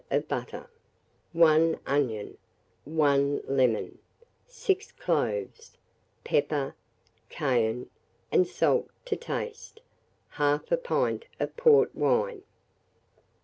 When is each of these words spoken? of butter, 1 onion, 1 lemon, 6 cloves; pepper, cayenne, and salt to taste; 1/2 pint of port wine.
of 0.09 0.27
butter, 0.27 0.67
1 1.33 1.79
onion, 1.85 2.35
1 2.85 3.41
lemon, 3.47 3.99
6 4.47 4.93
cloves; 4.93 5.77
pepper, 6.23 6.75
cayenne, 7.29 7.87
and 8.31 8.47
salt 8.47 8.87
to 9.05 9.15
taste; 9.15 9.79
1/2 10.37 10.83
pint 10.83 11.25
of 11.39 11.55
port 11.55 11.93
wine. 11.93 12.41